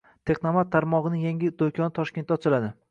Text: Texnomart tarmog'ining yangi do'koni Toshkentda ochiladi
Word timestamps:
Texnomart 0.29 0.71
tarmog'ining 0.77 1.21
yangi 1.27 1.53
do'koni 1.61 1.95
Toshkentda 2.01 2.41
ochiladi 2.41 2.77